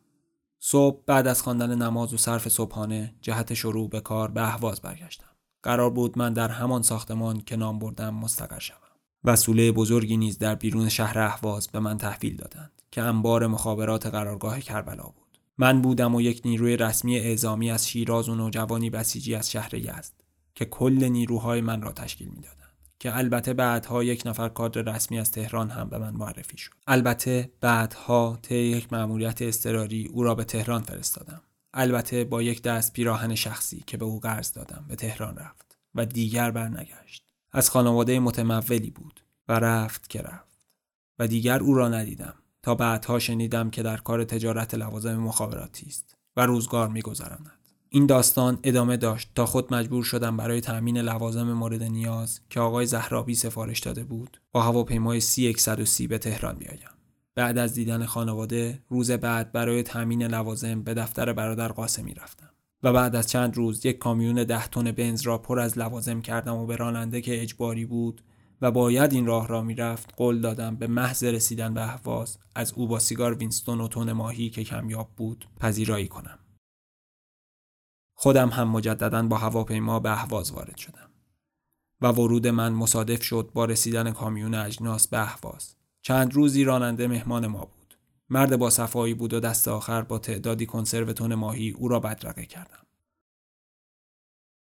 صبح 0.64 1.02
بعد 1.07 1.26
از 1.26 1.42
خواندن 1.42 1.83
نماز 1.83 2.14
و 2.14 2.16
صرف 2.16 2.49
صبحانه 2.49 3.14
جهت 3.23 3.54
شروع 3.54 3.88
به 3.88 4.00
کار 4.00 4.31
به 4.31 4.42
اهواز 4.42 4.81
برگشتم. 4.81 5.28
قرار 5.62 5.90
بود 5.90 6.19
من 6.19 6.33
در 6.33 6.49
همان 6.49 6.83
ساختمان 6.83 7.40
که 7.40 7.57
نام 7.57 7.78
بردم 7.78 8.14
مستقر 8.14 8.59
شوم. 8.59 8.76
سوله 9.25 9.72
بزرگی 9.73 10.16
نیز 10.16 10.38
در 10.38 10.54
بیرون 10.54 10.88
شهر 10.88 11.19
اهواز 11.19 11.69
به 11.69 11.81
من 11.81 11.99
تحویل 11.99 12.37
دادند 12.37 12.83
که 12.90 13.02
انبار 13.02 13.47
مخابرات 13.47 14.07
قرارگاه 14.07 14.61
کربلا 14.61 15.04
بود. 15.04 15.38
من 15.59 15.83
بودم 15.83 16.14
و 16.14 16.21
یک 16.21 16.42
نیروی 16.45 16.76
رسمی 16.76 17.19
اعزامی 17.19 17.71
از 17.71 17.88
شیراز 17.88 18.28
و 18.28 18.35
نوجوانی 18.35 18.90
بسیجی 18.90 19.35
از 19.35 19.50
شهر 19.50 19.75
یزد 19.75 20.12
که 20.54 20.64
کل 20.64 21.04
نیروهای 21.04 21.61
من 21.61 21.83
را 21.83 21.92
تشکیل 21.92 22.28
می‌دادند. 22.28 22.62
که 23.02 23.16
البته 23.16 23.54
بعدها 23.54 24.04
یک 24.04 24.23
نفر 24.26 24.49
کادر 24.49 24.82
رسمی 24.82 25.18
از 25.18 25.30
تهران 25.30 25.71
هم 25.71 25.88
به 25.88 25.99
من 25.99 26.11
معرفی 26.11 26.59
شد. 26.59 26.73
البته 26.87 27.52
بعدها 27.61 28.38
طی 28.42 28.54
یک 28.54 28.92
مأموریت 28.92 29.42
اضطراری 29.42 30.06
او 30.06 30.23
را 30.23 30.35
به 30.35 30.44
تهران 30.44 30.82
فرستادم. 30.82 31.42
البته 31.75 32.25
با 32.25 32.42
یک 32.42 32.62
دست 32.62 32.92
پیراهن 32.92 33.35
شخصی 33.35 33.85
که 33.87 33.97
به 33.97 34.04
او 34.04 34.21
قرض 34.21 34.52
دادم 34.52 34.85
به 34.88 34.97
تهران 34.97 35.37
رفت 35.37 35.78
و 35.94 36.06
دیگر 36.06 36.50
برنگشت. 36.50 37.25
از 37.52 37.71
خانواده 37.71 38.21
متمولی 38.21 38.90
بود 38.90 39.21
و 39.49 39.52
رفت 39.52 40.11
که 40.11 40.23
رفت. 40.23 40.66
و 41.18 41.26
دیگر 41.26 41.61
او 41.61 41.75
را 41.75 41.88
ندیدم. 41.88 42.35
تا 42.62 42.75
بعدها 42.75 43.18
شنیدم 43.18 43.71
که 43.71 43.82
در 43.82 43.97
کار 43.97 44.25
تجارت 44.25 44.75
لوازم 44.75 45.16
مخابراتی 45.16 45.87
است 45.87 46.16
و 46.37 46.47
روزگار 46.47 46.88
میگذراند. 46.88 47.62
این 47.94 48.06
داستان 48.06 48.58
ادامه 48.62 48.96
داشت 48.96 49.30
تا 49.34 49.46
خود 49.46 49.75
مجبور 49.75 50.04
شدم 50.04 50.37
برای 50.37 50.61
تأمین 50.61 50.99
لوازم 50.99 51.52
مورد 51.52 51.82
نیاز 51.82 52.40
که 52.50 52.61
آقای 52.61 52.87
زهرابی 52.87 53.34
سفارش 53.34 53.80
داده 53.80 54.04
بود 54.04 54.40
با 54.52 54.62
هواپیمای 54.62 55.20
سی 55.20 55.52
130 55.52 56.06
به 56.06 56.18
تهران 56.18 56.54
بیایم. 56.54 56.88
بعد 57.34 57.58
از 57.58 57.75
دیدن 57.75 58.04
خانواده 58.04 58.82
روز 58.88 59.11
بعد 59.11 59.52
برای 59.52 59.82
تأمین 59.82 60.22
لوازم 60.22 60.82
به 60.82 60.94
دفتر 60.94 61.32
برادر 61.32 61.68
قاسمی 61.68 62.14
رفتم 62.14 62.50
و 62.82 62.92
بعد 62.92 63.16
از 63.16 63.26
چند 63.26 63.56
روز 63.56 63.87
یک 63.87 63.99
کامیون 63.99 64.44
ده 64.44 64.66
تن 64.66 64.92
بنز 64.92 65.22
را 65.22 65.38
پر 65.38 65.61
از 65.61 65.78
لوازم 65.78 66.20
کردم 66.20 66.56
و 66.56 66.66
به 66.66 66.76
راننده 66.76 67.20
که 67.20 67.42
اجباری 67.42 67.84
بود 67.84 68.22
و 68.62 68.70
باید 68.70 69.12
این 69.12 69.26
راه 69.26 69.49
را 69.49 69.62
می‌رفت 69.62 70.14
قول 70.16 70.40
دادم 70.40 70.76
به 70.76 70.87
محض 70.87 71.25
رسیدن 71.25 71.75
به 71.75 71.82
اهواز 71.82 72.38
از 72.54 72.72
او 72.72 72.87
با 72.87 72.99
سیگار 72.99 73.34
وینستون 73.34 73.80
و 73.80 73.88
تون 73.88 74.12
ماهی 74.12 74.50
که 74.50 74.64
کمیاب 74.64 75.08
بود 75.16 75.49
پذیرایی 75.61 76.08
کنم 76.08 76.38
خودم 78.22 78.48
هم 78.48 78.68
مجددا 78.68 79.22
با 79.22 79.36
هواپیما 79.36 80.00
به 80.00 80.10
اهواز 80.10 80.52
وارد 80.52 80.76
شدم 80.76 81.10
و 82.00 82.08
ورود 82.08 82.46
من 82.46 82.72
مصادف 82.72 83.22
شد 83.22 83.50
با 83.54 83.64
رسیدن 83.64 84.10
کامیون 84.10 84.54
اجناس 84.54 85.08
به 85.08 85.18
اهواز. 85.18 85.76
چند 86.02 86.34
روزی 86.34 86.64
راننده 86.64 87.08
مهمان 87.08 87.46
ما 87.46 87.64
بود. 87.64 87.98
مرد 88.30 88.56
با 88.56 88.70
صفایی 88.70 89.14
بود 89.14 89.34
و 89.34 89.40
دست 89.40 89.68
آخر 89.68 90.02
با 90.02 90.18
تعدادی 90.18 90.66
کنسرو 90.66 91.12
تون 91.12 91.34
ماهی 91.34 91.70
او 91.70 91.88
را 91.88 92.00
بدرقه 92.00 92.46
کردم. 92.46 92.86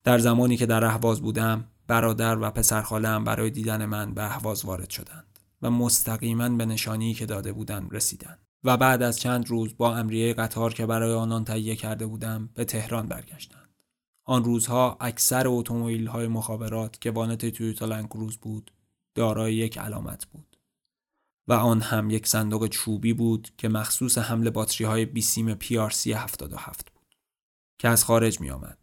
در 0.04 0.18
زمانی 0.18 0.58
که 0.58 0.66
در 0.66 0.86
اهواز 0.86 1.22
بودم 1.22 1.68
برادر 1.88 2.38
و 2.40 2.52
پسرخالهام 2.52 3.24
برای 3.24 3.50
دیدن 3.50 3.86
من 3.86 4.14
به 4.14 4.24
اهواز 4.24 4.66
وارد 4.66 4.90
شدند 4.90 5.40
و 5.62 5.72
مستقیما 5.72 6.50
به 6.50 6.66
نشانی 6.66 7.14
که 7.14 7.26
داده 7.26 7.54
بودند 7.54 7.96
رسیدند. 7.96 8.40
و 8.64 8.78
بعد 8.78 9.04
از 9.04 9.20
چند 9.20 9.50
روز 9.50 9.78
با 9.78 9.96
امریه 9.96 10.34
قطار 10.34 10.74
که 10.74 10.86
برای 10.86 11.14
آنان 11.14 11.46
تهیه 11.46 11.76
کرده 11.76 12.06
بودم 12.06 12.50
به 12.54 12.66
تهران 12.66 13.08
برگشتند. 13.08 13.70
آن 14.26 14.44
روزها 14.44 14.98
اکثر 15.02 15.44
اتومبیل 15.48 16.08
های 16.08 16.28
مخابرات 16.28 17.02
که 17.02 17.12
وانت 17.12 17.46
تویوتا 17.46 17.86
لنکروز 17.86 18.38
بود 18.38 18.72
دارای 19.16 19.56
یک 19.56 19.78
علامت 19.78 20.26
بود 20.26 20.58
و 21.48 21.54
آن 21.54 21.82
هم 21.82 22.10
یک 22.10 22.28
صندوق 22.28 22.68
چوبی 22.68 23.14
بود 23.14 23.50
که 23.58 23.70
مخصوص 23.70 24.18
حمل 24.18 24.50
باتری 24.50 24.88
های 24.88 25.06
بیسیم 25.06 25.60
سی 25.90 26.14
77 26.14 26.92
بود 26.92 27.16
که 27.80 27.88
از 27.88 28.04
خارج 28.04 28.42
می 28.42 28.50
آمد 28.50 28.78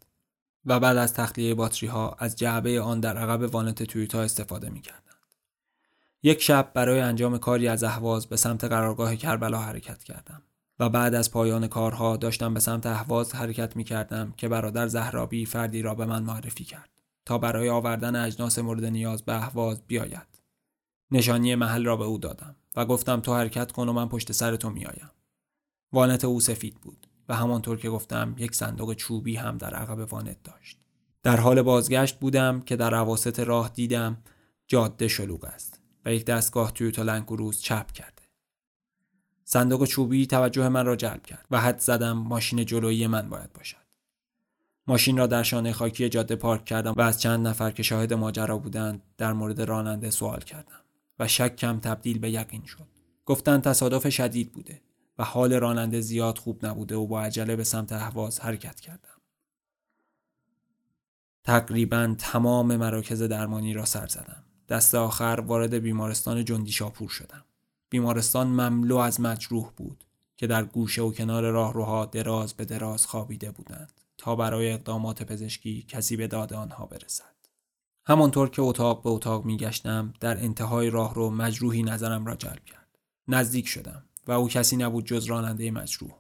و 0.65 0.81
بعد 0.81 0.97
از 0.97 1.15
تخلیه 1.15 1.55
باتری 1.55 1.89
ها 1.89 2.17
از 2.19 2.37
جعبه 2.37 2.81
آن 2.81 3.01
در 3.01 3.19
عقب 3.19 3.55
وانت 3.55 3.83
تویوتا 3.83 4.23
استفاده 4.23 4.71
می 4.71 4.81
کرد. 4.81 5.10
یک 6.23 6.43
شب 6.43 6.71
برای 6.75 7.01
انجام 7.01 7.39
کاری 7.39 7.69
از 7.69 7.85
اهواز 7.85 8.27
به 8.27 8.37
سمت 8.37 8.65
قرارگاه 8.65 9.17
کربلا 9.17 9.59
حرکت 9.59 10.05
کردم 10.05 10.43
و 10.79 10.89
بعد 10.89 11.15
از 11.15 11.31
پایان 11.31 11.67
کارها 11.67 12.17
داشتم 12.17 12.55
به 12.55 12.61
سمت 12.61 12.87
اهواز 12.87 13.35
حرکت 13.35 13.77
می 13.77 13.85
کردم 13.85 14.35
که 14.37 14.49
برادر 14.49 14.87
زهرابی 14.87 15.47
فردی 15.47 15.83
را 15.83 15.95
به 15.95 16.07
من 16.07 16.23
معرفی 16.23 16.65
کرد 16.65 16.91
تا 17.27 17.39
برای 17.39 17.69
آوردن 17.69 18.17
اجناس 18.17 18.59
مورد 18.59 18.85
نیاز 18.85 19.23
به 19.23 19.35
اهواز 19.35 19.83
بیاید. 19.87 20.41
نشانی 21.11 21.55
محل 21.55 21.85
را 21.85 21.97
به 21.97 22.05
او 22.05 22.19
دادم 22.19 22.57
و 22.77 22.85
گفتم 22.87 23.21
تو 23.21 23.35
حرکت 23.35 23.73
کن 23.73 23.89
و 23.89 23.93
من 23.93 24.09
پشت 24.09 24.33
سر 24.33 24.57
تو 24.57 24.71
میآیم. 24.71 25.11
وانت 25.93 26.25
او 26.25 26.41
سفید 26.41 26.75
بود 26.75 27.07
و 27.29 27.37
همانطور 27.37 27.79
که 27.79 27.91
گفتم 27.91 28.35
یک 28.39 28.55
صندوق 28.55 28.95
چوبی 28.95 29.37
هم 29.37 29.59
در 29.59 29.75
عقب 29.75 30.13
وانت 30.13 30.43
داشت. 30.45 30.79
در 31.23 31.37
حال 31.41 31.63
بازگشت 31.63 32.19
بودم 32.19 32.61
که 32.61 32.77
در 32.77 32.95
عواست 32.95 33.41
راه 33.41 33.69
دیدم 33.69 34.17
جاده 34.67 35.09
شلوغ 35.09 35.45
است. 35.45 35.70
و 36.05 36.15
یک 36.15 36.25
دستگاه 36.25 36.73
تویوتا 36.73 37.03
لنکروز 37.03 37.61
چپ 37.61 37.93
کرده. 37.93 38.23
صندوق 39.45 39.85
چوبی 39.85 40.27
توجه 40.27 40.69
من 40.69 40.87
را 40.87 40.97
جلب 40.97 41.23
کرد 41.23 41.47
و 41.51 41.61
حد 41.61 41.79
زدم 41.79 42.13
ماشین 42.13 42.65
جلویی 42.65 43.07
من 43.07 43.29
باید 43.29 43.53
باشد. 43.53 43.77
ماشین 44.87 45.17
را 45.17 45.27
در 45.27 45.43
شانه 45.43 45.73
خاکی 45.73 46.09
جاده 46.09 46.37
پارک 46.37 46.65
کردم 46.65 46.93
و 46.97 47.01
از 47.01 47.21
چند 47.21 47.47
نفر 47.47 47.71
که 47.71 47.83
شاهد 47.83 48.13
ماجرا 48.13 48.59
بودند 48.59 49.03
در 49.19 49.33
مورد 49.33 49.63
راننده 49.63 50.11
سوال 50.11 50.41
کردم 50.41 50.81
و 51.19 51.29
شکم 51.29 51.81
تبدیل 51.81 52.19
به 52.19 52.31
یقین 52.31 52.65
شد. 52.65 52.87
گفتند 53.27 53.63
تصادف 53.63 54.09
شدید 54.09 54.53
بوده 54.53 54.81
و 55.19 55.25
حال 55.25 55.53
راننده 55.53 56.01
زیاد 56.01 56.39
خوب 56.39 56.67
نبوده 56.67 56.97
و 56.97 57.07
با 57.07 57.23
عجله 57.23 57.57
به 57.57 57.65
سمت 57.65 57.93
اهواز 57.93 58.41
حرکت 58.41 58.81
کردم. 58.81 59.21
تقریبا 61.45 62.15
تمام 62.19 62.77
مراکز 62.77 63.23
درمانی 63.23 63.73
را 63.73 63.85
سر 63.85 64.07
زدم. 64.07 64.45
دست 64.71 64.95
آخر 64.95 65.43
وارد 65.47 65.75
بیمارستان 65.75 66.45
جندی 66.45 66.73
شاپور 66.73 67.09
شدم. 67.09 67.45
بیمارستان 67.89 68.47
مملو 68.47 68.97
از 68.97 69.21
مجروح 69.21 69.71
بود 69.77 70.05
که 70.37 70.47
در 70.47 70.65
گوشه 70.65 71.03
و 71.03 71.13
کنار 71.13 71.51
راهروها 71.51 72.07
دراز 72.07 72.55
به 72.55 72.65
دراز 72.65 73.07
خوابیده 73.07 73.51
بودند 73.51 74.01
تا 74.19 74.37
برای 74.37 74.73
اقدامات 74.73 75.23
پزشکی 75.23 75.83
کسی 75.89 76.17
به 76.17 76.27
داد 76.27 76.53
آنها 76.53 76.87
برسد. 76.87 77.35
همانطور 78.05 78.51
که 78.51 78.63
اتاق 78.63 79.03
به 79.03 79.11
اتاق 79.11 79.45
می 79.45 79.57
گشتم 79.57 80.13
در 80.21 80.45
انتهای 80.45 80.91
راهرو 80.91 81.31
مجروحی 81.31 81.83
نظرم 81.83 82.27
را 82.27 82.37
جلب 82.37 82.65
کرد. 82.65 82.99
نزدیک 83.29 83.69
شدم 83.69 84.05
و 84.27 84.33
او 84.33 84.49
کسی 84.49 84.77
نبود 84.77 85.07
جز 85.07 85.25
راننده 85.25 85.71
مجروح. 85.71 86.13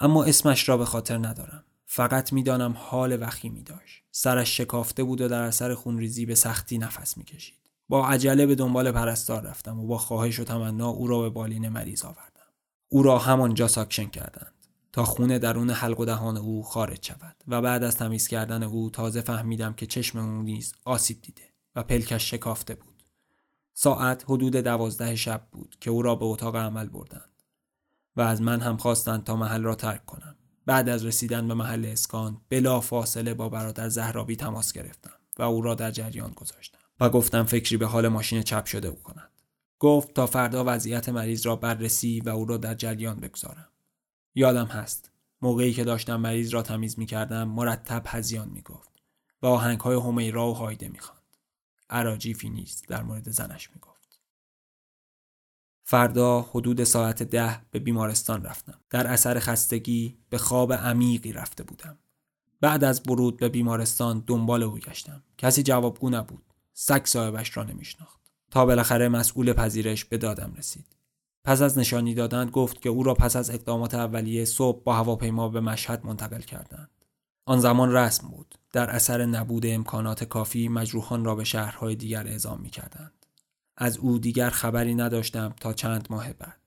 اما 0.00 0.24
اسمش 0.24 0.68
را 0.68 0.76
به 0.76 0.84
خاطر 0.84 1.18
ندارم. 1.18 1.64
فقط 1.90 2.32
می‌دانم 2.32 2.74
حال 2.78 3.22
وخیمی 3.22 3.62
داشت. 3.62 4.02
سرش 4.10 4.56
شکافته 4.56 5.04
بود 5.04 5.20
و 5.20 5.28
در 5.28 5.42
اثر 5.42 5.74
خونریزی 5.74 6.26
به 6.26 6.34
سختی 6.34 6.78
نفس 6.78 7.18
می‌کشید. 7.18 7.58
با 7.88 8.08
عجله 8.08 8.46
به 8.46 8.54
دنبال 8.54 8.92
پرستار 8.92 9.42
رفتم 9.42 9.80
و 9.80 9.86
با 9.86 9.98
خواهش 9.98 10.40
و 10.40 10.44
تمنا 10.44 10.88
او 10.88 11.06
را 11.06 11.20
به 11.20 11.30
بالین 11.30 11.68
مریض 11.68 12.04
آوردم. 12.04 12.52
او 12.88 13.02
را 13.02 13.18
همانجا 13.18 13.68
suction 13.68 14.06
کردند 14.06 14.54
تا 14.92 15.04
خون 15.04 15.38
درون 15.38 15.70
حلق 15.70 16.00
و 16.00 16.04
دهان 16.04 16.36
او 16.36 16.62
خارج 16.62 17.06
شود 17.06 17.36
و 17.48 17.62
بعد 17.62 17.82
از 17.82 17.96
تمیز 17.96 18.28
کردن 18.28 18.62
او 18.62 18.90
تازه 18.90 19.20
فهمیدم 19.20 19.72
که 19.72 19.86
چشم 19.86 20.18
او 20.18 20.42
نیز 20.42 20.74
آسیب 20.84 21.22
دیده 21.22 21.42
و 21.76 21.82
پلکش 21.82 22.30
شکافته 22.30 22.74
بود. 22.74 23.02
ساعت 23.74 24.24
حدود 24.28 24.56
دوازده 24.56 25.16
شب 25.16 25.42
بود 25.52 25.76
که 25.80 25.90
او 25.90 26.02
را 26.02 26.14
به 26.14 26.24
اتاق 26.24 26.56
عمل 26.56 26.88
بردند 26.88 27.42
و 28.16 28.20
از 28.20 28.42
من 28.42 28.60
هم 28.60 28.76
خواستند 28.76 29.24
تا 29.24 29.36
محل 29.36 29.62
را 29.62 29.74
ترک 29.74 30.06
کنم 30.06 30.27
بعد 30.68 30.88
از 30.88 31.04
رسیدن 31.04 31.48
به 31.48 31.54
محل 31.54 31.86
اسکان 31.86 32.40
بلا 32.48 32.80
فاصله 32.80 33.34
با 33.34 33.48
برادر 33.48 33.88
زهرابی 33.88 34.36
تماس 34.36 34.72
گرفتم 34.72 35.12
و 35.38 35.42
او 35.42 35.62
را 35.62 35.74
در 35.74 35.90
جریان 35.90 36.30
گذاشتم 36.30 36.78
و 37.00 37.10
گفتم 37.10 37.44
فکری 37.44 37.76
به 37.76 37.86
حال 37.86 38.08
ماشین 38.08 38.42
چپ 38.42 38.66
شده 38.66 38.90
کند. 38.90 39.30
گفت 39.78 40.14
تا 40.14 40.26
فردا 40.26 40.64
وضعیت 40.66 41.08
مریض 41.08 41.46
را 41.46 41.56
بررسی 41.56 42.20
و 42.20 42.28
او 42.28 42.44
را 42.44 42.56
در 42.56 42.74
جریان 42.74 43.20
بگذارم. 43.20 43.68
یادم 44.34 44.66
هست 44.66 45.10
موقعی 45.42 45.72
که 45.72 45.84
داشتم 45.84 46.20
مریض 46.20 46.54
را 46.54 46.62
تمیز 46.62 46.98
می 46.98 47.06
کردم 47.06 47.48
مرتب 47.48 48.02
هزیان 48.06 48.48
می 48.48 48.62
گفت 48.62 48.90
و 49.42 49.46
آهنگ 49.46 49.80
های 49.80 49.96
همیرا 49.96 50.50
و 50.50 50.54
هایده 50.54 50.88
می 50.88 50.98
خواند. 50.98 51.22
عراجیفی 51.90 52.50
نیست 52.50 52.88
در 52.88 53.02
مورد 53.02 53.30
زنش 53.30 53.70
می 53.70 53.80
گفت. 53.80 53.97
فردا 55.90 56.40
حدود 56.40 56.84
ساعت 56.84 57.22
ده 57.22 57.60
به 57.70 57.78
بیمارستان 57.78 58.44
رفتم. 58.44 58.80
در 58.90 59.06
اثر 59.06 59.38
خستگی 59.38 60.18
به 60.30 60.38
خواب 60.38 60.72
عمیقی 60.72 61.32
رفته 61.32 61.64
بودم. 61.64 61.98
بعد 62.60 62.84
از 62.84 63.02
ورود 63.08 63.36
به 63.36 63.48
بیمارستان 63.48 64.24
دنبال 64.26 64.62
او 64.62 64.78
گشتم. 64.78 65.22
کسی 65.38 65.62
جوابگو 65.62 66.10
نبود. 66.10 66.42
سگ 66.72 67.04
صاحبش 67.04 67.56
را 67.56 67.64
نمیشناخت. 67.64 68.20
تا 68.50 68.66
بالاخره 68.66 69.08
مسئول 69.08 69.52
پذیرش 69.52 70.04
به 70.04 70.18
دادم 70.18 70.52
رسید. 70.58 70.96
پس 71.44 71.62
از 71.62 71.78
نشانی 71.78 72.14
دادن 72.14 72.50
گفت 72.50 72.82
که 72.82 72.88
او 72.88 73.02
را 73.02 73.14
پس 73.14 73.36
از 73.36 73.50
اقدامات 73.50 73.94
اولیه 73.94 74.44
صبح 74.44 74.82
با 74.82 74.94
هواپیما 74.94 75.48
به 75.48 75.60
مشهد 75.60 76.06
منتقل 76.06 76.40
کردند. 76.40 76.90
آن 77.44 77.60
زمان 77.60 77.92
رسم 77.92 78.28
بود. 78.28 78.54
در 78.72 78.90
اثر 78.90 79.26
نبود 79.26 79.66
امکانات 79.66 80.24
کافی 80.24 80.68
مجروحان 80.68 81.24
را 81.24 81.34
به 81.34 81.44
شهرهای 81.44 81.96
دیگر 81.96 82.26
اعزام 82.26 82.60
می 82.60 82.70
کردند. 82.70 83.12
از 83.80 83.98
او 83.98 84.18
دیگر 84.18 84.50
خبری 84.50 84.94
نداشتم 84.94 85.54
تا 85.60 85.72
چند 85.72 86.06
ماه 86.10 86.32
بعد. 86.32 86.58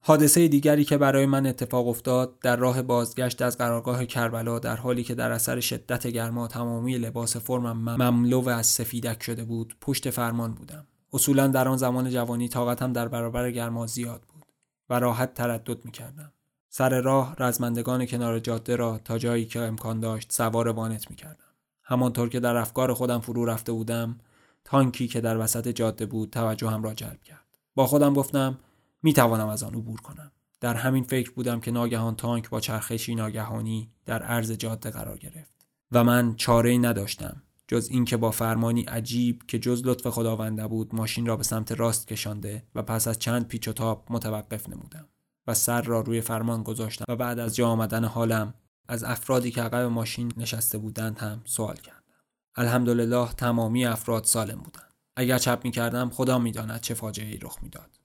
حادثه 0.00 0.48
دیگری 0.48 0.84
که 0.84 0.98
برای 0.98 1.26
من 1.26 1.46
اتفاق 1.46 1.88
افتاد 1.88 2.38
در 2.38 2.56
راه 2.56 2.82
بازگشت 2.82 3.42
از 3.42 3.58
قرارگاه 3.58 4.06
کربلا 4.06 4.58
در 4.58 4.76
حالی 4.76 5.04
که 5.04 5.14
در 5.14 5.32
اثر 5.32 5.60
شدت 5.60 6.06
گرما 6.06 6.48
تمامی 6.48 6.98
لباس 6.98 7.36
فرمم 7.36 8.02
مملو 8.02 8.48
از 8.48 8.66
سفیدک 8.66 9.22
شده 9.22 9.44
بود 9.44 9.76
پشت 9.80 10.10
فرمان 10.10 10.54
بودم 10.54 10.86
اصولا 11.12 11.46
در 11.46 11.68
آن 11.68 11.76
زمان 11.76 12.10
جوانی 12.10 12.48
طاقتم 12.48 12.92
در 12.92 13.08
برابر 13.08 13.50
گرما 13.50 13.86
زیاد 13.86 14.22
بود 14.22 14.44
و 14.90 14.98
راحت 14.98 15.34
تردد 15.34 15.84
می 15.84 15.90
کردم. 15.90 16.32
سر 16.68 17.00
راه 17.00 17.36
رزمندگان 17.38 18.06
کنار 18.06 18.38
جاده 18.38 18.76
را 18.76 18.98
تا 19.04 19.18
جایی 19.18 19.44
که 19.44 19.60
امکان 19.60 20.00
داشت 20.00 20.32
سوار 20.32 20.68
وانت 20.68 21.10
می 21.10 21.16
کردم. 21.16 21.44
همانطور 21.82 22.28
که 22.28 22.40
در 22.40 22.56
افکار 22.56 22.94
خودم 22.94 23.20
فرو 23.20 23.44
رفته 23.44 23.72
بودم 23.72 24.18
تانکی 24.66 25.08
که 25.08 25.20
در 25.20 25.38
وسط 25.38 25.68
جاده 25.68 26.06
بود 26.06 26.30
توجهم 26.30 26.82
را 26.82 26.94
جلب 26.94 27.22
کرد. 27.22 27.46
با 27.74 27.86
خودم 27.86 28.14
گفتم 28.14 28.58
می 29.02 29.12
توانم 29.12 29.48
از 29.48 29.62
آن 29.62 29.74
عبور 29.74 30.00
کنم. 30.00 30.32
در 30.60 30.74
همین 30.74 31.04
فکر 31.04 31.30
بودم 31.30 31.60
که 31.60 31.70
ناگهان 31.70 32.16
تانک 32.16 32.50
با 32.50 32.60
چرخشی 32.60 33.14
ناگهانی 33.14 33.90
در 34.04 34.22
عرض 34.22 34.52
جاده 34.52 34.90
قرار 34.90 35.18
گرفت 35.18 35.66
و 35.92 36.04
من 36.04 36.34
چاره 36.36 36.78
نداشتم 36.78 37.42
جز 37.68 37.88
اینکه 37.90 38.16
با 38.16 38.30
فرمانی 38.30 38.82
عجیب 38.82 39.42
که 39.48 39.58
جز 39.58 39.82
لطف 39.84 40.06
خداونده 40.06 40.66
بود 40.66 40.94
ماشین 40.94 41.26
را 41.26 41.36
به 41.36 41.42
سمت 41.42 41.72
راست 41.72 42.08
کشانده 42.08 42.62
و 42.74 42.82
پس 42.82 43.08
از 43.08 43.18
چند 43.18 43.48
پیچ 43.48 43.68
و 43.68 43.72
تاب 43.72 44.06
متوقف 44.10 44.68
نمودم 44.68 45.08
و 45.46 45.54
سر 45.54 45.82
را 45.82 46.00
روی 46.00 46.20
فرمان 46.20 46.62
گذاشتم 46.62 47.04
و 47.08 47.16
بعد 47.16 47.38
از 47.38 47.56
جا 47.56 47.68
آمدن 47.68 48.04
حالم 48.04 48.54
از 48.88 49.04
افرادی 49.04 49.50
که 49.50 49.62
عقب 49.62 49.84
ماشین 49.84 50.32
نشسته 50.36 50.78
بودند 50.78 51.18
هم 51.18 51.42
سوال 51.44 51.76
کردم 51.76 52.05
الحمدلله 52.56 53.32
تمامی 53.32 53.86
افراد 53.86 54.24
سالم 54.24 54.58
بودند. 54.58 54.94
اگر 55.16 55.38
چپ 55.38 55.60
می 55.64 55.70
کردم 55.70 56.10
خدا 56.10 56.38
می‌داند 56.38 56.80
چه 56.80 56.94
فاجعه 56.94 57.26
ای 57.26 57.38
رخ 57.38 57.58
می‌داد. 57.62 58.00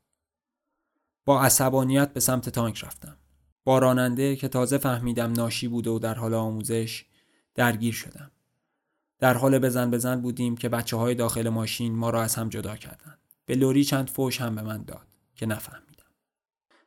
با 1.26 1.42
عصبانیت 1.42 2.14
به 2.14 2.20
سمت 2.20 2.50
تانک 2.50 2.84
رفتم. 2.84 3.18
با 3.64 3.80
راننده 3.80 4.36
که 4.36 4.48
تازه 4.48 4.78
فهمیدم 4.78 5.32
ناشی 5.32 5.68
بوده 5.68 5.90
و 5.90 6.00
در 6.00 6.14
حال 6.14 6.34
آموزش 6.34 7.06
درگیر 7.56 7.94
شدم. 7.94 8.32
در 9.20 9.34
حال 9.34 9.60
بزن 9.60 9.92
بزن 9.92 10.22
بودیم 10.22 10.58
که 10.58 10.70
بچه 10.70 10.98
های 10.98 11.16
داخل 11.16 11.50
ماشین 11.50 11.96
ما 11.96 12.10
را 12.10 12.24
از 12.24 12.36
هم 12.36 12.50
جدا 12.50 12.76
کردند. 12.76 13.20
به 13.46 13.56
لوری 13.56 13.84
چند 13.84 14.10
فوش 14.10 14.42
هم 14.42 14.56
به 14.56 14.62
من 14.62 14.84
داد 14.84 15.08
که 15.36 15.46
نفهمیدم. 15.46 15.92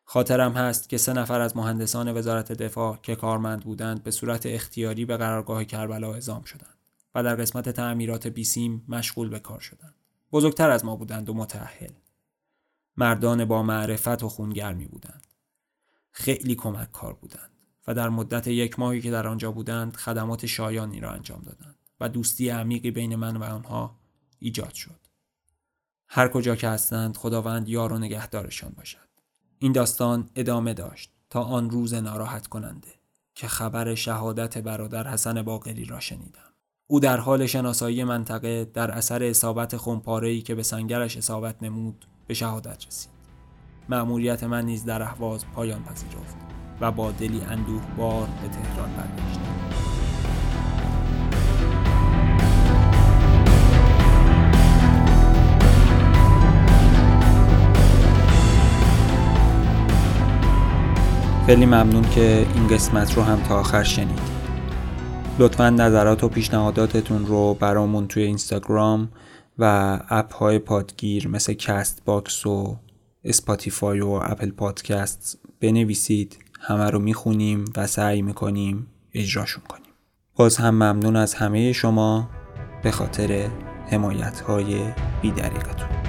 خاطرم 0.05 0.53
هست 0.53 0.89
که 0.89 0.99
سه 0.99 1.13
نفر 1.13 1.41
از 1.41 1.57
مهندسان 1.57 2.17
وزارت 2.17 2.53
دفاع 2.53 2.99
که 3.03 3.17
کارمند 3.17 3.65
بودند 3.65 4.03
به 4.03 4.11
صورت 4.11 4.47
اختیاری 4.47 5.05
به 5.05 5.17
قرارگاه 5.17 5.65
کربلا 5.65 6.15
اعزام 6.15 6.43
شدند. 6.43 6.84
و 7.15 7.23
در 7.23 7.35
قسمت 7.35 7.69
تعمیرات 7.69 8.27
بیسیم 8.27 8.85
مشغول 8.89 9.29
به 9.29 9.39
کار 9.39 9.61
شدند. 9.61 9.95
بزرگتر 10.33 10.71
از 10.71 10.85
ما 10.85 10.97
بودند 10.97 11.29
و 11.29 11.35
متأهل. 11.35 11.93
مردان 12.97 13.45
با 13.45 13.63
معرفت 13.63 14.23
و 14.23 14.29
خونگرمی 14.29 14.87
بودند. 14.87 15.27
خیلی 16.11 16.55
کمک 16.55 16.93
کار 16.93 17.15
بودند 17.15 17.51
و 17.87 17.95
در 17.95 18.09
مدت 18.09 18.47
یک 18.47 18.79
ماهی 18.79 19.01
که 19.01 19.11
در 19.11 19.27
آنجا 19.27 19.53
بودند 19.53 19.97
خدمات 19.97 20.47
شایانی 20.47 21.01
را 21.01 21.11
انجام 21.11 21.43
دادند. 21.43 21.79
و 22.01 22.09
دوستی 22.09 22.49
عمیقی 22.49 22.91
بین 22.91 23.17
من 23.17 23.37
و 23.37 23.45
آنها 23.45 24.01
ایجاد 24.39 24.75
شد. 24.75 25.01
هر 26.09 26.29
کجا 26.29 26.57
که 26.57 26.69
هستند 26.69 27.17
خداوند 27.17 27.69
یار 27.69 27.93
و 27.93 27.99
نگهدارشان 27.99 28.71
باشد. 28.71 29.09
این 29.59 29.73
داستان 29.73 30.31
ادامه 30.35 30.75
داشت 30.75 31.13
تا 31.31 31.43
آن 31.43 31.71
روز 31.71 31.95
ناراحت 31.95 32.47
کننده 32.47 32.95
که 33.35 33.49
خبر 33.49 33.95
شهادت 33.95 34.59
برادر 34.59 35.09
حسن 35.09 35.43
باقری 35.43 35.85
را 35.85 36.01
شنیدم. 36.01 36.54
او 36.87 37.01
در 37.01 37.17
حال 37.17 37.47
شناسایی 37.47 38.05
منطقه 38.05 38.65
در 38.65 38.91
اثر 38.91 39.23
اصابت 39.23 39.77
خونپاره‌ای 39.77 40.43
که 40.43 40.55
به 40.55 40.63
سنگرش 40.63 41.17
اصابت 41.17 41.63
نمود 41.63 42.07
به 42.27 42.35
شهادت 42.35 42.87
رسید. 42.87 43.11
مأموریت 43.89 44.45
من 44.45 44.65
نیز 44.65 44.85
در 44.85 45.03
اهواز 45.03 45.45
پایان 45.55 45.83
پذیرفت 45.85 46.37
و 46.81 46.93
با 46.93 47.11
دلی 47.11 47.41
اندوه 47.41 47.83
بار 47.97 48.29
به 48.43 48.49
تهران 48.49 48.91
برگشتم. 48.97 49.41
خیلی 61.47 61.67
ممنون 61.67 62.11
که 62.11 62.47
این 62.55 62.69
قسمت 62.69 63.17
رو 63.17 63.23
هم 63.23 63.43
تا 63.43 63.61
آخر 63.61 63.83
شنید 63.83 64.34
لطفا 65.39 65.71
نظرات 65.71 66.25
و 66.25 66.29
پیشنهاداتتون 66.29 67.27
رو 67.27 67.55
برامون 67.55 68.07
توی 68.09 68.23
اینستاگرام 68.23 69.09
و 69.59 69.99
اپ 70.09 70.35
های 70.35 70.59
پادگیر 70.59 71.29
مثل 71.29 71.53
Castbox 71.53 72.47
و 72.47 72.77
Spotify 73.25 74.01
و 74.01 74.21
Apple 74.23 74.51
Podcast 74.51 75.39
بنویسید. 75.61 76.39
همه 76.61 76.91
رو 76.91 76.99
می‌خونیم 76.99 77.65
و 77.77 77.87
سعی 77.87 78.23
می‌کنیم 78.23 78.87
اجراشون 79.15 79.63
کنیم. 79.69 79.93
باز 80.37 80.57
هم 80.57 80.75
ممنون 80.75 81.17
از 81.17 81.35
همه 81.35 81.73
شما 81.73 82.31
به 82.83 82.91
خاطر 82.91 83.49
حمایت 83.87 84.41
های 84.41 84.93
بی‌دریغتون 85.23 86.04